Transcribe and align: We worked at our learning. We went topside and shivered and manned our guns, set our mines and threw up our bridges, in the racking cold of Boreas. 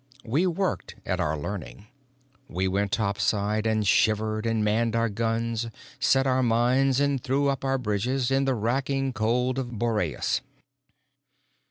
We 0.25 0.47
worked 0.47 0.95
at 1.05 1.19
our 1.19 1.37
learning. 1.37 1.85
We 2.47 2.67
went 2.67 2.91
topside 2.91 3.67
and 3.67 3.87
shivered 3.87 4.47
and 4.47 4.63
manned 4.63 4.95
our 4.95 5.09
guns, 5.09 5.67
set 5.99 6.25
our 6.25 6.41
mines 6.41 6.99
and 6.99 7.21
threw 7.21 7.49
up 7.49 7.63
our 7.63 7.77
bridges, 7.77 8.31
in 8.31 8.45
the 8.45 8.55
racking 8.55 9.13
cold 9.13 9.59
of 9.59 9.77
Boreas. 9.77 10.41